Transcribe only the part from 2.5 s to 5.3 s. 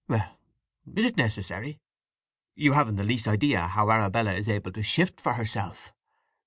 You haven't the least idea how Arabella is able to shift